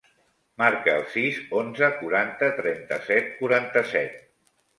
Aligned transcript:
Marca 0.61 0.95
el 1.01 1.03
sis, 1.15 1.37
onze, 1.59 1.89
quaranta, 1.99 2.49
trenta-set, 2.63 3.31
quaranta-set. 3.45 4.19